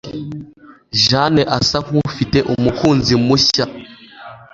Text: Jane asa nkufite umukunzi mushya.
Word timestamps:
Jane 1.03 1.41
asa 1.57 1.77
nkufite 1.85 2.39
umukunzi 2.53 3.13
mushya. 3.25 3.65